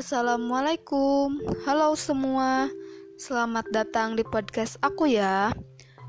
Assalamualaikum, 0.00 1.44
halo 1.68 1.92
semua. 1.92 2.72
Selamat 3.20 3.68
datang 3.68 4.16
di 4.16 4.24
podcast 4.24 4.80
aku 4.80 5.04
ya. 5.04 5.52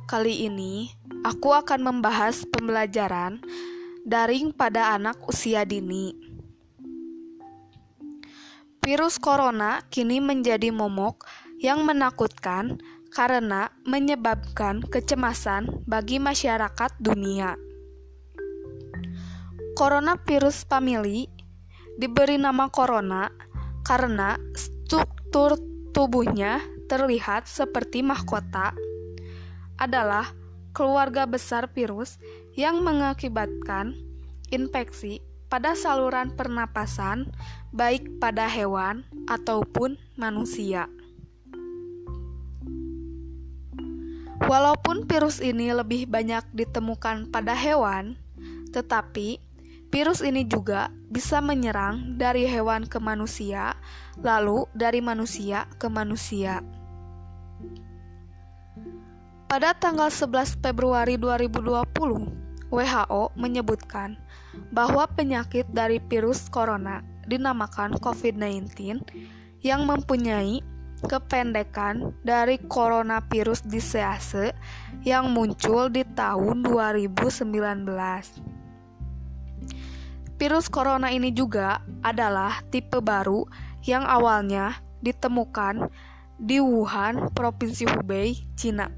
Kali 0.07 0.47
ini 0.47 0.95
aku 1.27 1.51
akan 1.51 1.83
membahas 1.83 2.47
pembelajaran 2.47 3.43
daring 4.07 4.55
pada 4.55 4.95
anak 4.95 5.19
usia 5.27 5.67
dini. 5.67 6.15
Virus 8.79 9.19
corona 9.19 9.83
kini 9.91 10.23
menjadi 10.23 10.71
momok 10.71 11.27
yang 11.59 11.83
menakutkan 11.83 12.79
karena 13.11 13.75
menyebabkan 13.83 14.87
kecemasan 14.87 15.83
bagi 15.83 16.15
masyarakat 16.15 16.95
dunia. 16.95 17.59
Coronavirus 19.75 20.63
family 20.63 21.27
diberi 21.99 22.39
nama 22.39 22.71
corona 22.71 23.50
karena 23.91 24.39
struktur 24.55 25.59
tubuhnya 25.91 26.63
terlihat 26.87 27.43
seperti 27.43 27.99
mahkota 27.99 28.71
adalah 29.75 30.31
keluarga 30.71 31.27
besar 31.27 31.67
virus 31.75 32.15
yang 32.55 32.87
mengakibatkan 32.87 33.91
infeksi 34.47 35.19
pada 35.51 35.75
saluran 35.75 36.31
pernapasan 36.31 37.35
baik 37.75 38.07
pada 38.23 38.47
hewan 38.47 39.03
ataupun 39.27 39.99
manusia. 40.15 40.87
Walaupun 44.47 45.03
virus 45.03 45.43
ini 45.43 45.67
lebih 45.75 46.07
banyak 46.07 46.47
ditemukan 46.55 47.27
pada 47.27 47.51
hewan, 47.59 48.15
tetapi 48.71 49.50
Virus 49.91 50.23
ini 50.23 50.47
juga 50.47 50.87
bisa 51.11 51.43
menyerang 51.43 52.15
dari 52.15 52.47
hewan 52.47 52.87
ke 52.87 52.95
manusia, 52.95 53.75
lalu 54.23 54.63
dari 54.71 55.03
manusia 55.03 55.67
ke 55.75 55.91
manusia. 55.91 56.63
Pada 59.51 59.75
tanggal 59.75 60.07
11 60.07 60.63
Februari 60.63 61.19
2020, 61.19 62.71
WHO 62.71 63.23
menyebutkan 63.35 64.15
bahwa 64.71 65.03
penyakit 65.11 65.67
dari 65.75 65.99
virus 65.99 66.47
corona 66.47 67.03
dinamakan 67.27 67.99
COVID-19 67.99 69.03
yang 69.59 69.83
mempunyai 69.83 70.63
kependekan 71.03 72.15
dari 72.23 72.63
coronavirus 72.63 73.67
disease 73.67 74.55
yang 75.03 75.35
muncul 75.35 75.91
di 75.91 76.07
tahun 76.15 76.63
2019. 76.63 78.50
Virus 80.41 80.73
corona 80.73 81.13
ini 81.13 81.29
juga 81.29 81.85
adalah 82.01 82.65
tipe 82.73 82.97
baru 82.97 83.45
yang 83.85 84.01
awalnya 84.01 84.81
ditemukan 85.05 85.85
di 86.41 86.57
Wuhan, 86.57 87.29
Provinsi 87.37 87.85
Hubei, 87.85 88.49
Cina. 88.57 88.89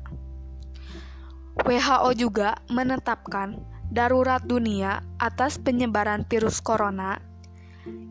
WHO 1.68 2.16
juga 2.16 2.56
menetapkan 2.72 3.60
darurat 3.92 4.40
dunia 4.40 5.04
atas 5.20 5.60
penyebaran 5.60 6.24
virus 6.32 6.64
corona 6.64 7.20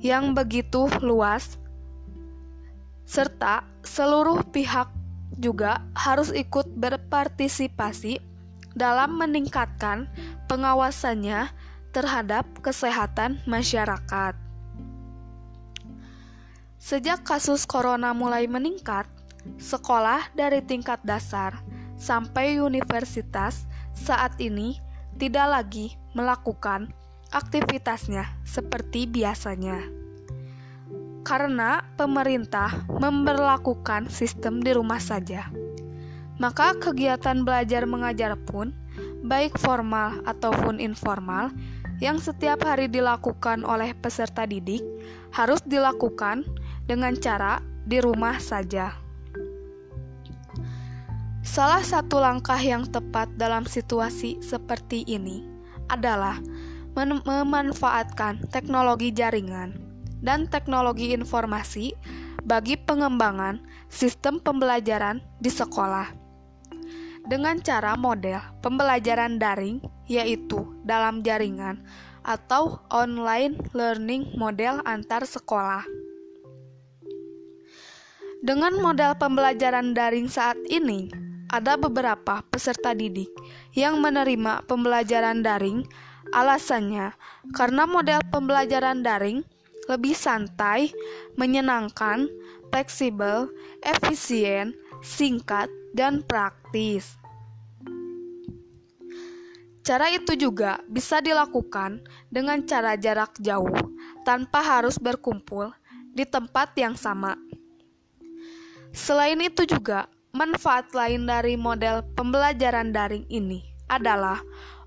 yang 0.05 0.37
begitu 0.37 0.93
luas 1.01 1.57
serta 3.09 3.65
seluruh 3.81 4.45
pihak 4.53 4.93
juga 5.41 5.81
harus 5.97 6.29
ikut 6.37 6.69
berpartisipasi 6.77 8.21
dalam 8.77 9.17
meningkatkan 9.17 10.05
pengawasannya 10.53 11.49
terhadap 11.93 12.49
kesehatan 12.65 13.45
masyarakat. 13.45 14.35
Sejak 16.83 17.23
kasus 17.23 17.63
corona 17.63 18.11
mulai 18.11 18.51
meningkat, 18.51 19.07
sekolah 19.61 20.35
dari 20.35 20.59
tingkat 20.65 20.99
dasar 21.07 21.63
sampai 21.95 22.59
universitas 22.59 23.71
saat 23.95 24.35
ini 24.43 24.83
tidak 25.15 25.47
lagi 25.47 25.95
melakukan 26.17 26.91
aktivitasnya 27.31 28.27
seperti 28.43 29.07
biasanya. 29.07 29.79
Karena 31.23 31.87
pemerintah 31.95 32.83
memperlakukan 32.91 34.11
sistem 34.11 34.59
di 34.59 34.75
rumah 34.75 34.99
saja, 34.99 35.47
maka 36.43 36.75
kegiatan 36.75 37.47
belajar 37.47 37.87
mengajar 37.87 38.35
pun, 38.35 38.75
baik 39.23 39.55
formal 39.55 40.19
ataupun 40.27 40.83
informal, 40.83 41.55
yang 42.03 42.19
setiap 42.19 42.67
hari 42.67 42.91
dilakukan 42.91 43.63
oleh 43.63 43.95
peserta 43.95 44.43
didik 44.43 44.83
harus 45.31 45.63
dilakukan 45.63 46.43
dengan 46.91 47.15
cara 47.15 47.63
di 47.87 48.03
rumah 48.03 48.43
saja. 48.43 48.99
Salah 51.47 51.87
satu 51.87 52.19
langkah 52.19 52.59
yang 52.59 52.91
tepat 52.91 53.31
dalam 53.39 53.63
situasi 53.63 54.43
seperti 54.43 55.07
ini 55.07 55.47
adalah 55.87 56.43
memanfaatkan 56.99 58.51
teknologi 58.51 59.15
jaringan 59.15 59.79
dan 60.19 60.51
teknologi 60.51 61.15
informasi 61.15 61.95
bagi 62.43 62.75
pengembangan 62.75 63.63
sistem 63.87 64.43
pembelajaran 64.43 65.23
di 65.39 65.51
sekolah 65.51 66.22
dengan 67.27 67.59
cara 67.63 67.95
model 67.95 68.43
pembelajaran 68.61 69.39
daring, 69.39 69.79
yaitu 70.11 70.63
dalam 70.83 71.23
jaringan 71.23 71.83
atau 72.23 72.79
online 72.91 73.59
learning 73.75 74.31
model 74.39 74.79
antar 74.87 75.27
sekolah. 75.27 75.83
Dengan 78.43 78.75
model 78.83 79.15
pembelajaran 79.19 79.95
daring 79.95 80.27
saat 80.27 80.59
ini, 80.67 81.07
ada 81.53 81.79
beberapa 81.79 82.43
peserta 82.51 82.91
didik 82.91 83.31
yang 83.77 84.03
menerima 84.03 84.67
pembelajaran 84.67 85.47
daring. 85.47 85.87
Alasannya 86.33 87.13
karena 87.53 87.85
model 87.85 88.25
pembelajaran 88.33 89.05
daring 89.05 89.45
lebih 89.85 90.17
santai, 90.17 90.89
menyenangkan, 91.37 92.25
fleksibel, 92.73 93.53
efisien, 93.85 94.73
singkat, 95.05 95.69
dan 95.93 96.25
praktis. 96.25 97.17
Cara 99.83 100.15
itu 100.15 100.39
juga 100.39 100.79
bisa 100.87 101.19
dilakukan 101.19 102.07
dengan 102.31 102.63
cara 102.63 102.95
jarak 102.95 103.35
jauh 103.43 103.75
tanpa 104.23 104.63
harus 104.63 104.95
berkumpul 104.95 105.75
di 106.15 106.23
tempat 106.23 106.71
yang 106.79 106.95
sama. 106.95 107.35
Selain 108.95 109.41
itu 109.43 109.67
juga, 109.67 110.07
manfaat 110.31 110.93
lain 110.95 111.27
dari 111.27 111.59
model 111.59 112.07
pembelajaran 112.15 112.95
daring 112.95 113.27
ini 113.27 113.65
adalah 113.91 114.39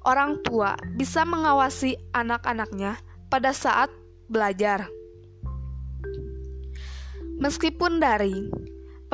orang 0.07 0.39
tua 0.45 0.77
bisa 0.95 1.27
mengawasi 1.27 1.97
anak-anaknya 2.15 2.95
pada 3.27 3.51
saat 3.51 3.91
belajar. 4.31 4.87
Meskipun 7.35 7.99
daring, 7.99 8.47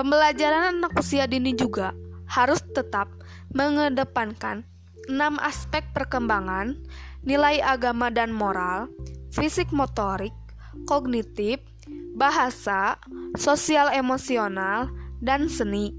Pembelajaran 0.01 0.81
anak 0.81 0.97
usia 0.97 1.29
dini 1.29 1.53
juga 1.53 1.93
harus 2.25 2.57
tetap 2.73 3.05
mengedepankan 3.53 4.65
enam 5.05 5.37
aspek 5.37 5.85
perkembangan, 5.93 6.73
nilai 7.21 7.61
agama 7.61 8.09
dan 8.09 8.33
moral, 8.33 8.89
fisik 9.29 9.69
motorik, 9.69 10.33
kognitif, 10.89 11.61
bahasa, 12.17 12.97
sosial 13.37 13.93
emosional, 13.93 14.89
dan 15.21 15.45
seni. 15.45 15.93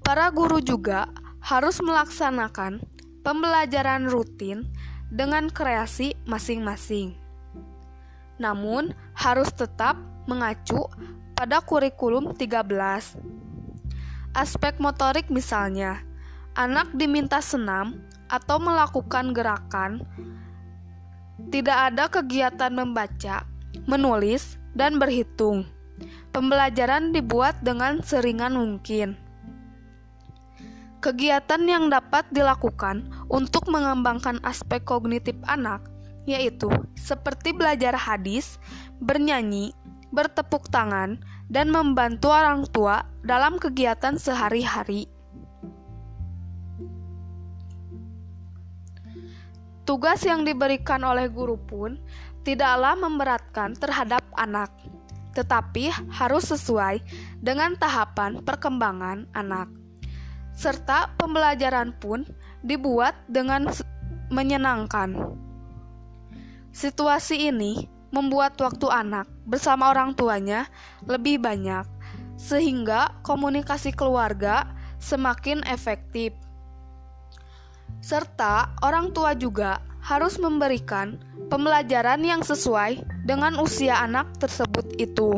Para 0.00 0.32
guru 0.32 0.64
juga 0.64 1.12
harus 1.44 1.76
melaksanakan 1.84 2.80
pembelajaran 3.20 4.08
rutin 4.08 4.64
dengan 5.12 5.52
kreasi 5.52 6.16
masing-masing. 6.24 7.20
Namun, 8.40 8.96
harus 9.12 9.52
tetap 9.52 10.13
mengacu 10.24 10.88
pada 11.34 11.60
kurikulum 11.60 12.32
13. 12.36 13.18
Aspek 14.34 14.82
motorik 14.82 15.30
misalnya, 15.30 16.02
anak 16.58 16.90
diminta 16.94 17.38
senam 17.38 18.02
atau 18.26 18.58
melakukan 18.58 19.30
gerakan, 19.30 20.02
tidak 21.54 21.92
ada 21.92 22.04
kegiatan 22.10 22.72
membaca, 22.72 23.46
menulis, 23.86 24.58
dan 24.74 24.98
berhitung. 24.98 25.66
Pembelajaran 26.34 27.14
dibuat 27.14 27.62
dengan 27.62 28.02
seringan 28.02 28.58
mungkin. 28.58 29.14
Kegiatan 30.98 31.62
yang 31.68 31.92
dapat 31.92 32.26
dilakukan 32.34 33.06
untuk 33.30 33.70
mengembangkan 33.70 34.42
aspek 34.42 34.82
kognitif 34.82 35.36
anak 35.46 35.94
yaitu 36.24 36.72
seperti 36.96 37.52
belajar 37.52 37.92
hadis, 37.92 38.56
bernyanyi, 38.98 39.76
bertepuk 40.14 40.70
tangan, 40.70 41.18
dan 41.50 41.74
membantu 41.74 42.30
orang 42.30 42.64
tua 42.70 43.02
dalam 43.26 43.58
kegiatan 43.58 44.14
sehari-hari. 44.14 45.10
tugas 49.84 50.24
yang 50.24 50.42
diberikan 50.42 51.04
oleh 51.04 51.28
guru 51.28 51.60
pun 51.60 52.00
tidaklah 52.42 52.96
memberatkan 52.96 53.76
terhadap 53.76 54.24
anak, 54.36 54.72
tetapi 55.36 55.92
harus 56.12 56.50
sesuai 56.50 57.00
dengan 57.40 57.76
tahapan 57.76 58.40
perkembangan 58.40 59.28
anak. 59.36 59.68
Serta 60.56 61.12
pembelajaran 61.20 61.92
pun 62.00 62.24
dibuat 62.64 63.14
dengan 63.28 63.68
menyenangkan. 64.32 65.36
Situasi 66.74 67.54
ini 67.54 67.86
membuat 68.10 68.58
waktu 68.58 68.88
anak 68.90 69.26
bersama 69.44 69.92
orang 69.92 70.16
tuanya 70.16 70.68
lebih 71.04 71.40
banyak, 71.40 71.84
sehingga 72.36 73.12
komunikasi 73.22 73.92
keluarga 73.92 74.68
semakin 75.00 75.60
efektif. 75.68 76.32
Serta 78.00 78.72
orang 78.84 79.12
tua 79.16 79.32
juga 79.32 79.80
harus 80.04 80.36
memberikan 80.36 81.16
pembelajaran 81.48 82.20
yang 82.20 82.44
sesuai 82.44 83.00
dengan 83.24 83.56
usia 83.56 83.96
anak 84.04 84.28
tersebut 84.36 84.84
itu. 85.00 85.32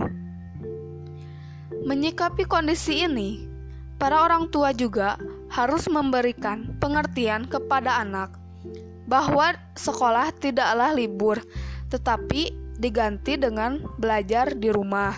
Menyikapi 1.87 2.43
kondisi 2.51 3.07
ini, 3.07 3.47
para 3.95 4.27
orang 4.27 4.51
tua 4.51 4.75
juga 4.75 5.15
harus 5.47 5.87
memberikan 5.87 6.75
pengertian 6.83 7.47
kepada 7.47 8.03
anak 8.03 8.35
bahwa 9.07 9.55
sekolah 9.79 10.35
tidaklah 10.35 10.91
libur, 10.91 11.39
tetapi 11.95 12.66
diganti 12.77 13.41
dengan 13.41 13.83
belajar 13.97 14.55
di 14.55 14.69
rumah. 14.71 15.17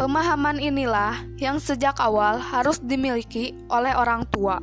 Pemahaman 0.00 0.56
inilah 0.60 1.20
yang 1.36 1.60
sejak 1.60 2.00
awal 2.00 2.40
harus 2.40 2.80
dimiliki 2.80 3.52
oleh 3.68 3.92
orang 3.92 4.24
tua. 4.32 4.60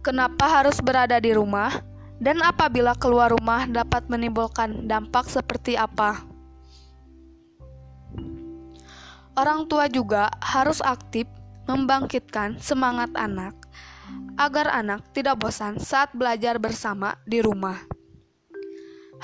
Kenapa 0.00 0.48
harus 0.48 0.80
berada 0.80 1.20
di 1.20 1.36
rumah, 1.36 1.82
dan 2.16 2.40
apabila 2.40 2.96
keluar 2.96 3.34
rumah 3.34 3.68
dapat 3.68 4.08
menimbulkan 4.08 4.88
dampak 4.88 5.28
seperti 5.28 5.76
apa? 5.76 6.24
Orang 9.36 9.68
tua 9.68 9.84
juga 9.92 10.32
harus 10.40 10.80
aktif 10.80 11.28
membangkitkan 11.68 12.56
semangat 12.56 13.12
anak 13.12 13.52
agar 14.40 14.72
anak 14.72 15.04
tidak 15.12 15.36
bosan 15.36 15.76
saat 15.76 16.08
belajar 16.16 16.56
bersama 16.56 17.20
di 17.28 17.44
rumah. 17.44 17.76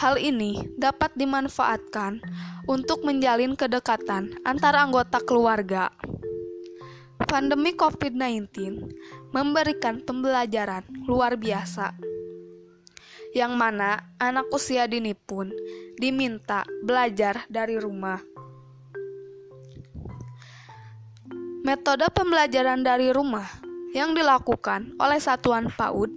Hal 0.03 0.19
ini 0.19 0.59
dapat 0.75 1.15
dimanfaatkan 1.15 2.19
untuk 2.67 3.07
menjalin 3.07 3.55
kedekatan 3.55 4.35
antara 4.43 4.83
anggota 4.83 5.23
keluarga. 5.23 5.95
Pandemi 7.23 7.71
COVID-19 7.79 8.51
memberikan 9.31 10.03
pembelajaran 10.03 10.83
luar 11.07 11.39
biasa, 11.39 11.95
yang 13.31 13.55
mana 13.55 14.11
anak 14.19 14.51
usia 14.51 14.91
dini 14.91 15.15
pun 15.15 15.55
diminta 15.95 16.67
belajar 16.83 17.47
dari 17.47 17.79
rumah. 17.79 18.19
Metode 21.63 22.11
pembelajaran 22.11 22.83
dari 22.83 23.15
rumah 23.15 23.47
yang 23.95 24.19
dilakukan 24.19 24.99
oleh 24.99 25.23
satuan 25.23 25.71
PAUD 25.71 26.11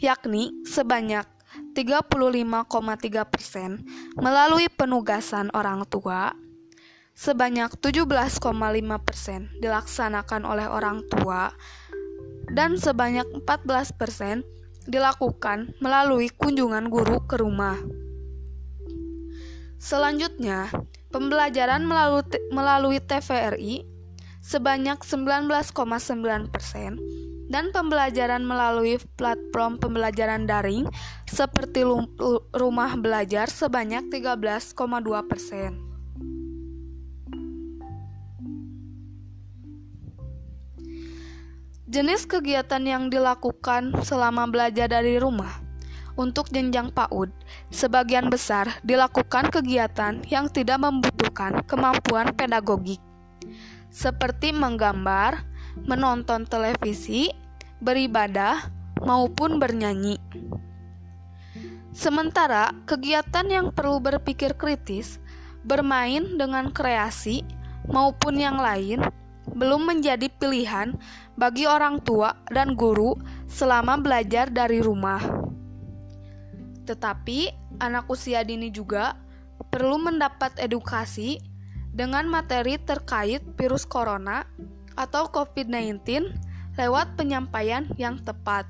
yakni 0.00 0.56
sebanyak 0.64 1.35
35,3 1.76 3.28
persen 3.28 3.84
melalui 4.16 4.72
penugasan 4.72 5.52
orang 5.52 5.84
tua, 5.84 6.32
sebanyak 7.12 7.68
17,5 7.76 8.40
persen 9.04 9.52
dilaksanakan 9.60 10.48
oleh 10.48 10.64
orang 10.72 11.04
tua, 11.12 11.52
dan 12.48 12.80
sebanyak 12.80 13.28
14 13.44 13.92
persen 13.92 14.40
dilakukan 14.88 15.76
melalui 15.84 16.32
kunjungan 16.32 16.88
guru 16.88 17.20
ke 17.28 17.36
rumah. 17.36 17.76
Selanjutnya, 19.76 20.72
pembelajaran 21.12 21.84
melalui, 21.84 22.98
TVRI 23.04 23.84
sebanyak 24.40 24.96
19,9 25.04 26.48
persen 26.48 26.96
dan 27.46 27.70
pembelajaran 27.70 28.42
melalui 28.42 28.98
platform 29.14 29.78
pembelajaran 29.78 30.46
daring 30.46 30.90
seperti 31.30 31.86
rumah 32.54 32.92
belajar 32.98 33.46
sebanyak 33.46 34.10
13,2 34.10 34.74
persen. 35.26 35.86
Jenis 41.86 42.26
kegiatan 42.26 42.82
yang 42.82 43.06
dilakukan 43.14 43.94
selama 44.02 44.50
belajar 44.50 44.90
dari 44.90 45.22
rumah 45.22 45.62
untuk 46.18 46.50
jenjang 46.50 46.90
PAUD, 46.90 47.30
sebagian 47.70 48.26
besar 48.26 48.82
dilakukan 48.82 49.54
kegiatan 49.54 50.18
yang 50.26 50.50
tidak 50.50 50.82
membutuhkan 50.82 51.62
kemampuan 51.68 52.34
pedagogik, 52.34 52.98
seperti 53.92 54.50
menggambar, 54.50 55.46
menonton 55.84 56.48
televisi, 56.48 57.28
beribadah, 57.84 58.72
maupun 59.04 59.60
bernyanyi. 59.60 60.16
Sementara 61.92 62.72
kegiatan 62.84 63.44
yang 63.48 63.72
perlu 63.72 64.00
berpikir 64.00 64.56
kritis, 64.56 65.20
bermain 65.64 66.36
dengan 66.36 66.68
kreasi, 66.72 67.44
maupun 67.88 68.36
yang 68.36 68.60
lain, 68.60 69.00
belum 69.56 69.88
menjadi 69.88 70.28
pilihan 70.28 70.92
bagi 71.40 71.64
orang 71.64 72.02
tua 72.04 72.36
dan 72.52 72.76
guru 72.76 73.16
selama 73.48 73.96
belajar 73.96 74.52
dari 74.52 74.84
rumah. 74.84 75.22
Tetapi, 76.84 77.50
anak 77.80 78.06
usia 78.12 78.44
dini 78.44 78.68
juga 78.68 79.16
perlu 79.72 79.96
mendapat 79.96 80.54
edukasi 80.60 81.40
dengan 81.96 82.28
materi 82.28 82.76
terkait 82.76 83.40
virus 83.56 83.88
corona 83.88 84.44
atau 84.96 85.28
COVID-19 85.28 86.32
lewat 86.76 87.14
penyampaian 87.14 87.84
yang 88.00 88.18
tepat. 88.20 88.64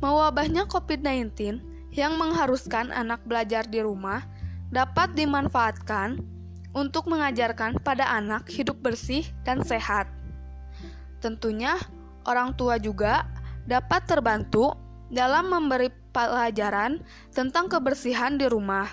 Mewabahnya 0.00 0.64
COVID-19 0.68 1.60
yang 1.92 2.16
mengharuskan 2.16 2.94
anak 2.94 3.20
belajar 3.26 3.66
di 3.66 3.82
rumah 3.82 4.24
dapat 4.70 5.12
dimanfaatkan 5.18 6.22
untuk 6.70 7.10
mengajarkan 7.10 7.82
pada 7.82 8.06
anak 8.06 8.46
hidup 8.46 8.78
bersih 8.78 9.26
dan 9.42 9.60
sehat. 9.66 10.06
Tentunya, 11.18 11.76
orang 12.24 12.54
tua 12.54 12.78
juga 12.78 13.26
dapat 13.66 14.06
terbantu 14.06 14.72
dalam 15.10 15.50
memberi 15.50 15.90
pelajaran 16.14 17.02
tentang 17.34 17.66
kebersihan 17.66 18.38
di 18.38 18.46
rumah. 18.46 18.88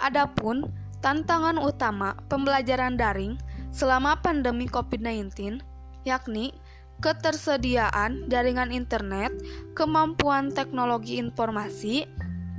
Adapun 0.00 0.64
tantangan 1.04 1.60
utama 1.60 2.16
pembelajaran 2.32 2.96
daring 2.96 3.36
selama 3.70 4.18
pandemi 4.18 4.66
COVID-19, 4.66 5.62
yakni 6.04 6.54
ketersediaan 7.00 8.28
jaringan 8.28 8.70
internet, 8.70 9.32
kemampuan 9.72 10.52
teknologi 10.52 11.16
informasi, 11.16 12.04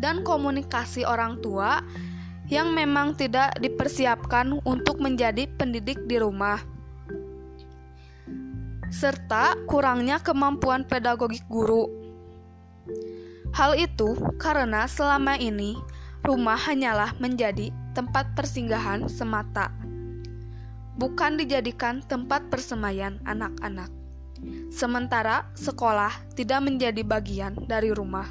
dan 0.01 0.25
komunikasi 0.25 1.05
orang 1.05 1.37
tua 1.45 1.85
yang 2.49 2.73
memang 2.73 3.13
tidak 3.15 3.53
dipersiapkan 3.61 4.59
untuk 4.65 4.97
menjadi 4.97 5.45
pendidik 5.55 6.01
di 6.09 6.17
rumah, 6.17 6.59
serta 8.91 9.55
kurangnya 9.69 10.19
kemampuan 10.19 10.83
pedagogik 10.83 11.45
guru. 11.47 11.87
Hal 13.55 13.77
itu 13.77 14.17
karena 14.41 14.89
selama 14.89 15.37
ini 15.37 15.79
rumah 16.25 16.57
hanyalah 16.59 17.15
menjadi 17.19 17.71
tempat 17.95 18.31
persinggahan 18.35 19.07
semata 19.11 19.80
bukan 20.95 21.39
dijadikan 21.39 22.03
tempat 22.03 22.47
persemaian 22.51 23.19
anak-anak. 23.23 23.91
Sementara 24.73 25.45
sekolah 25.53 26.11
tidak 26.33 26.65
menjadi 26.65 27.05
bagian 27.05 27.53
dari 27.69 27.93
rumah. 27.93 28.25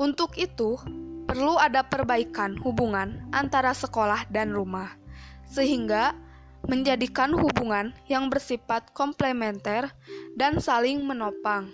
Untuk 0.00 0.40
itu, 0.40 0.80
perlu 1.28 1.60
ada 1.60 1.84
perbaikan 1.84 2.56
hubungan 2.64 3.20
antara 3.36 3.76
sekolah 3.76 4.24
dan 4.32 4.56
rumah, 4.56 4.96
sehingga 5.44 6.16
menjadikan 6.64 7.36
hubungan 7.36 7.92
yang 8.08 8.32
bersifat 8.32 8.96
komplementer 8.96 9.92
dan 10.40 10.56
saling 10.56 11.04
menopang. 11.04 11.68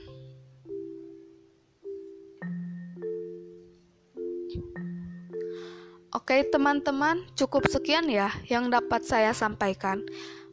Oke, 6.27 6.43
teman-teman, 6.43 7.23
cukup 7.39 7.71
sekian 7.71 8.11
ya 8.11 8.35
yang 8.51 8.67
dapat 8.67 9.07
saya 9.07 9.31
sampaikan. 9.31 10.03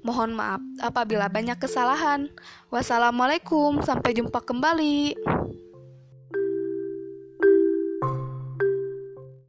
Mohon 0.06 0.38
maaf 0.38 0.62
apabila 0.78 1.26
banyak 1.34 1.58
kesalahan. 1.58 2.30
Wassalamualaikum, 2.70 3.82
sampai 3.82 4.14
jumpa 4.14 4.38
kembali. 4.46 5.18